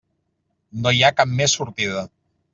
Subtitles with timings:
[0.85, 2.05] No hi ha cap més sortida.